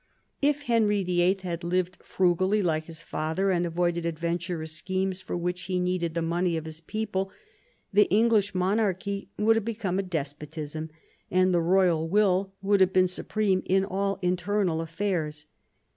If 0.41 0.63
Henry 0.63 1.03
VIIL 1.05 1.41
had 1.43 1.63
lived 1.63 1.97
frugally 2.03 2.63
like 2.63 2.85
his 2.85 3.03
father, 3.03 3.51
and 3.51 3.67
avoided 3.67 4.03
adventurous 4.03 4.71
schemes 4.71 5.21
for 5.21 5.37
which 5.37 5.65
he 5.65 5.79
needed 5.79 6.15
the 6.15 6.23
money 6.23 6.57
of 6.57 6.65
his 6.65 6.81
people, 6.81 7.31
the 7.93 8.09
English 8.09 8.55
monarchy 8.55 9.29
would 9.37 9.55
have 9.57 9.63
become 9.65 9.99
a 9.99 10.01
despotism, 10.01 10.89
and 11.29 11.53
the 11.53 11.61
royal 11.61 12.09
will 12.09 12.51
would 12.63 12.81
have 12.81 12.93
been 12.93 13.07
supreme 13.07 13.61
in 13.67 13.85
all 13.85 14.17
internal 14.23 14.81
affairs. 14.81 15.45